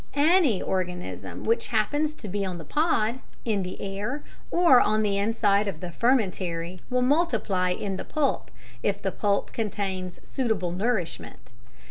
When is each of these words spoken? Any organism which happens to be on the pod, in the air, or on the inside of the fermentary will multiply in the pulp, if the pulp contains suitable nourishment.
Any 0.15 0.63
organism 0.63 1.43
which 1.43 1.67
happens 1.67 2.15
to 2.15 2.27
be 2.27 2.43
on 2.43 2.57
the 2.57 2.65
pod, 2.65 3.19
in 3.45 3.61
the 3.61 3.79
air, 3.79 4.23
or 4.49 4.81
on 4.81 5.03
the 5.03 5.19
inside 5.19 5.67
of 5.67 5.79
the 5.79 5.91
fermentary 5.91 6.79
will 6.89 7.03
multiply 7.03 7.69
in 7.69 7.97
the 7.97 8.03
pulp, 8.05 8.49
if 8.81 8.99
the 8.99 9.11
pulp 9.11 9.51
contains 9.53 10.19
suitable 10.23 10.71
nourishment. 10.71 11.51